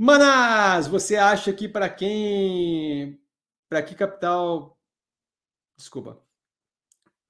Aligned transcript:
Manas, 0.00 0.86
você 0.86 1.16
acha 1.16 1.52
que 1.52 1.68
para 1.68 1.88
quem. 1.88 3.20
Para 3.68 3.82
que 3.82 3.96
capital. 3.96 4.78
Desculpa. 5.76 6.22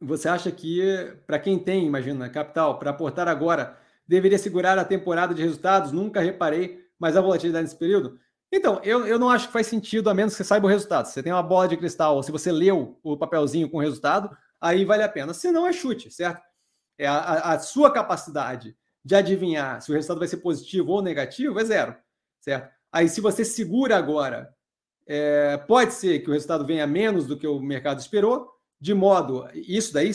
Você 0.01 0.29
acha 0.29 0.53
que 0.53 0.83
para 1.27 1.39
quem 1.39 1.59
tem, 1.59 1.87
imagina, 1.87 2.29
capital, 2.29 2.79
para 2.79 2.91
aportar 2.91 3.27
agora, 3.27 3.79
deveria 4.07 4.39
segurar 4.39 4.79
a 4.79 4.85
temporada 4.85 5.35
de 5.35 5.43
resultados? 5.43 5.93
Nunca 5.93 6.21
reparei, 6.21 6.87
mas 6.99 7.17
a 7.17 7.21
volatilidade 7.23 7.65
nesse 7.65 7.79
período? 7.79 8.21
Então, 8.53 8.81
eu, 8.85 9.07
eu 9.07 9.19
não 9.19 9.31
acho 9.31 9.47
que 9.47 9.53
faz 9.53 9.67
sentido, 9.67 10.11
a 10.11 10.15
menos 10.15 10.35
que 10.35 10.39
você 10.39 10.45
saiba 10.45 10.67
o 10.67 10.71
resultado. 10.71 11.07
Se 11.07 11.15
você 11.15 11.23
tem 11.23 11.33
uma 11.33 11.43
bola 11.43 11.69
de 11.69 11.77
cristal, 11.77 12.17
ou 12.17 12.23
se 12.23 12.31
você 12.31 12.53
leu 12.53 12.99
o 13.03 13.17
papelzinho 13.17 13.69
com 13.71 13.79
o 13.79 13.81
resultado, 13.81 14.37
aí 14.61 14.85
vale 14.85 15.03
a 15.03 15.09
pena. 15.09 15.35
Se 15.35 15.51
não, 15.51 15.67
é 15.67 15.73
chute, 15.73 16.11
certo? 16.11 16.43
É 16.99 17.07
a, 17.07 17.55
a 17.55 17.59
sua 17.59 17.93
capacidade 17.93 18.77
de 19.05 19.15
adivinhar 19.15 19.81
se 19.81 19.91
o 19.91 19.95
resultado 19.95 20.19
vai 20.19 20.29
ser 20.29 20.39
positivo 20.39 20.93
ou 20.93 21.03
negativo 21.03 21.59
é 21.59 21.65
zero, 21.65 21.97
certo? 22.41 22.73
Aí, 22.93 23.09
se 23.09 23.21
você 23.21 23.45
segura 23.45 23.97
agora, 23.97 24.55
é, 25.07 25.57
pode 25.57 25.95
ser 25.95 26.21
que 26.21 26.31
o 26.31 26.33
resultado 26.33 26.67
venha 26.67 26.87
menos 26.87 27.27
do 27.27 27.37
que 27.37 27.47
o 27.47 27.61
mercado 27.61 27.99
esperou, 28.01 28.51
de 28.81 28.95
modo, 28.95 29.49
isso 29.55 29.93
daí, 29.93 30.11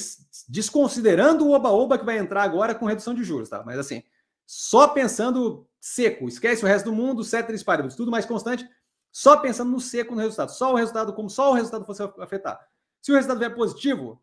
desconsiderando 0.47 1.45
o 1.45 1.51
oba-oba 1.51 1.97
que 1.97 2.05
vai 2.05 2.17
entrar 2.17 2.43
agora 2.43 2.73
com 2.73 2.85
redução 2.85 3.13
de 3.13 3.23
juros, 3.23 3.49
tá? 3.49 3.61
Mas 3.65 3.77
assim, 3.77 4.03
só 4.45 4.87
pensando 4.87 5.67
seco, 5.81 6.27
esquece 6.27 6.63
o 6.63 6.67
resto 6.67 6.85
do 6.85 6.95
mundo, 6.95 7.23
ceteris 7.23 7.61
paribus, 7.61 7.95
tudo 7.95 8.11
mais 8.11 8.25
constante, 8.25 8.67
só 9.11 9.37
pensando 9.37 9.71
no 9.71 9.81
seco 9.81 10.15
no 10.15 10.21
resultado, 10.21 10.51
só 10.51 10.71
o 10.71 10.75
resultado, 10.75 11.13
como 11.13 11.29
só 11.29 11.51
o 11.51 11.53
resultado 11.53 11.85
fosse 11.85 12.01
afetar. 12.19 12.59
Se 13.01 13.11
o 13.11 13.15
resultado 13.15 13.39
vier 13.39 13.53
positivo, 13.53 14.21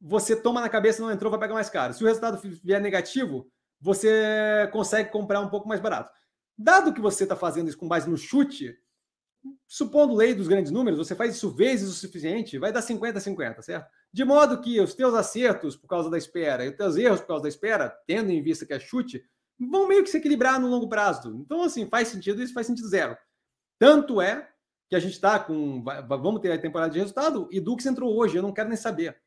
você 0.00 0.36
toma 0.36 0.60
na 0.60 0.68
cabeça, 0.68 1.02
não 1.02 1.10
entrou, 1.10 1.30
vai 1.30 1.40
pagar 1.40 1.54
mais 1.54 1.68
caro. 1.68 1.92
Se 1.92 2.04
o 2.04 2.06
resultado 2.06 2.40
vier 2.62 2.80
negativo, 2.80 3.50
você 3.80 4.68
consegue 4.72 5.10
comprar 5.10 5.40
um 5.40 5.48
pouco 5.48 5.68
mais 5.68 5.80
barato. 5.80 6.12
Dado 6.62 6.92
que 6.94 7.00
você 7.00 7.24
está 7.24 7.34
fazendo 7.34 7.68
isso 7.68 7.78
com 7.78 7.88
base 7.88 8.08
no 8.08 8.16
chute, 8.16 8.78
supondo 9.66 10.14
lei 10.14 10.32
dos 10.32 10.46
grandes 10.46 10.70
números, 10.70 10.98
você 10.98 11.14
faz 11.14 11.34
isso 11.34 11.50
vezes 11.50 11.90
o 11.90 11.92
suficiente, 11.92 12.58
vai 12.58 12.72
dar 12.72 12.82
50-50, 12.82 13.62
certo? 13.62 13.90
De 14.12 14.24
modo 14.24 14.60
que 14.60 14.80
os 14.80 14.94
teus 14.94 15.12
acertos 15.14 15.76
por 15.76 15.88
causa 15.88 16.08
da 16.08 16.16
espera 16.16 16.64
e 16.64 16.68
os 16.68 16.76
teus 16.76 16.96
erros 16.96 17.20
por 17.20 17.26
causa 17.26 17.42
da 17.42 17.48
espera, 17.48 17.88
tendo 18.06 18.30
em 18.30 18.40
vista 18.40 18.64
que 18.64 18.72
é 18.72 18.78
chute, 18.78 19.24
vão 19.58 19.88
meio 19.88 20.04
que 20.04 20.10
se 20.10 20.18
equilibrar 20.18 20.60
no 20.60 20.68
longo 20.68 20.88
prazo. 20.88 21.36
Então, 21.40 21.62
assim, 21.62 21.88
faz 21.88 22.08
sentido 22.08 22.40
isso, 22.40 22.54
faz 22.54 22.66
sentido 22.66 22.88
zero. 22.88 23.16
Tanto 23.78 24.20
é 24.20 24.48
que 24.88 24.94
a 24.94 25.00
gente 25.00 25.14
está 25.14 25.40
com. 25.40 25.82
Vamos 26.06 26.40
ter 26.40 26.52
a 26.52 26.60
temporada 26.60 26.92
de 26.92 26.98
resultado, 27.00 27.48
e 27.50 27.58
Dux 27.60 27.84
entrou 27.86 28.16
hoje, 28.16 28.36
eu 28.36 28.42
não 28.42 28.52
quero 28.52 28.68
nem 28.68 28.76
saber. 28.76 29.20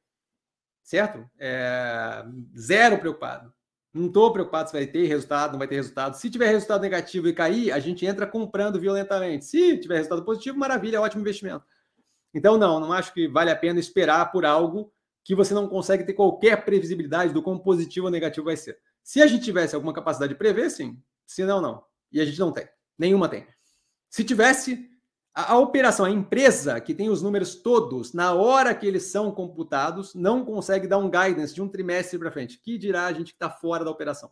Certo? 0.83 1.29
É, 1.37 2.23
zero 2.57 2.99
preocupado. 2.99 3.51
Não 3.95 4.07
estou 4.07 4.33
preocupado 4.33 4.69
se 4.69 4.75
vai 4.75 4.85
ter 4.85 5.07
resultado, 5.07 5.53
não 5.53 5.57
vai 5.57 5.69
ter 5.69 5.75
resultado. 5.75 6.15
Se 6.15 6.29
tiver 6.29 6.47
resultado 6.47 6.81
negativo 6.81 7.29
e 7.29 7.33
cair, 7.33 7.71
a 7.71 7.79
gente 7.79 8.05
entra 8.05 8.27
comprando 8.27 8.77
violentamente. 8.77 9.45
Se 9.45 9.77
tiver 9.77 9.95
resultado 9.95 10.25
positivo, 10.25 10.57
maravilha, 10.57 10.99
ótimo 10.99 11.21
investimento. 11.21 11.63
Então, 12.33 12.57
não, 12.57 12.77
não 12.81 12.91
acho 12.91 13.13
que 13.13 13.25
vale 13.25 13.49
a 13.49 13.55
pena 13.55 13.79
esperar 13.79 14.33
por 14.33 14.45
algo 14.45 14.91
que 15.23 15.33
você 15.33 15.53
não 15.53 15.69
consegue 15.69 16.03
ter 16.03 16.11
qualquer 16.11 16.65
previsibilidade 16.65 17.31
do 17.31 17.41
quão 17.41 17.57
positivo 17.57 18.07
ou 18.07 18.11
negativo 18.11 18.47
vai 18.47 18.57
ser. 18.57 18.77
Se 19.01 19.21
a 19.21 19.27
gente 19.27 19.45
tivesse 19.45 19.75
alguma 19.75 19.93
capacidade 19.93 20.33
de 20.33 20.37
prever, 20.37 20.69
sim. 20.69 21.01
Se 21.25 21.45
não, 21.45 21.61
não. 21.61 21.81
E 22.11 22.19
a 22.19 22.25
gente 22.25 22.37
não 22.37 22.51
tem. 22.51 22.67
Nenhuma 22.99 23.29
tem. 23.29 23.47
Se 24.09 24.25
tivesse, 24.25 24.89
a, 25.35 25.53
a, 25.53 25.59
operação, 25.59 26.05
a 26.05 26.09
empresa 26.09 26.79
que 26.79 26.93
tem 26.93 27.09
os 27.09 27.21
números 27.21 27.55
todos, 27.55 28.13
na 28.13 28.33
hora 28.33 28.73
que 28.73 28.87
eles 28.87 29.03
são 29.03 29.29
computados, 29.31 30.15
não 30.15 30.45
consegue 30.45 30.87
dar 30.87 30.97
um 30.97 31.09
guidance 31.09 31.53
de 31.53 31.61
um 31.61 31.67
trimestre 31.67 32.17
para 32.17 32.31
frente. 32.31 32.57
Que 32.57 32.77
dirá 32.77 33.05
a 33.05 33.11
gente 33.11 33.33
que 33.33 33.35
está 33.35 33.49
fora 33.49 33.83
da 33.83 33.91
operação? 33.91 34.23